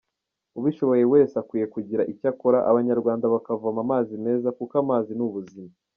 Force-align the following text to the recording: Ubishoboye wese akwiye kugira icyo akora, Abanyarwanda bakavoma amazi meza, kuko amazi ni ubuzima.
Ubishoboye 0.59 1.03
wese 1.13 1.33
akwiye 1.41 1.65
kugira 1.73 2.07
icyo 2.11 2.25
akora, 2.31 2.59
Abanyarwanda 2.69 3.25
bakavoma 3.33 3.79
amazi 3.85 4.13
meza, 4.25 4.49
kuko 4.57 4.73
amazi 4.83 5.11
ni 5.15 5.23
ubuzima. 5.29 5.73